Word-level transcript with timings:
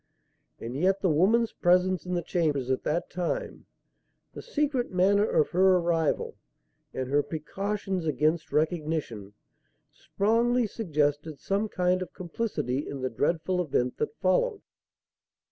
And 0.59 0.75
yet 0.75 1.01
the 1.01 1.11
woman's 1.11 1.53
presence 1.53 2.07
in 2.07 2.15
the 2.15 2.23
chambers 2.23 2.71
at 2.71 2.81
that 2.85 3.07
time, 3.11 3.67
the 4.33 4.41
secret 4.41 4.89
manner 4.89 5.29
of 5.29 5.49
her 5.49 5.75
arrival 5.77 6.37
and 6.91 7.07
her 7.07 7.21
precautions 7.21 8.07
against 8.07 8.51
recognition, 8.51 9.33
strongly 9.91 10.65
suggested 10.65 11.39
some 11.39 11.69
kind 11.69 12.01
of 12.01 12.13
complicity 12.13 12.87
in 12.87 13.01
the 13.01 13.11
dreadful 13.11 13.61
event 13.63 13.97
that 13.99 14.17
followed. 14.17 14.63